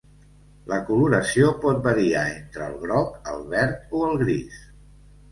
La 0.69 0.77
coloració 0.85 1.49
pot 1.65 1.83
variar 1.87 2.23
entre 2.29 2.69
el 2.69 2.79
groc, 2.85 3.11
el 3.33 3.43
verd 3.51 3.93
o 3.99 4.01
el 4.07 4.17
gris. 4.23 4.57